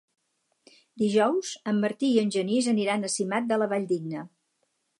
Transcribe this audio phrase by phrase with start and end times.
[1.01, 4.25] Dijous en Martí i en Genís aniran a Simat de la Valldigna.